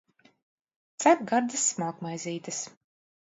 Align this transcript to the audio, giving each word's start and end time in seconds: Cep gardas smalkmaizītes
Cep 1.03 1.21
gardas 1.31 1.67
smalkmaizītes 1.73 2.63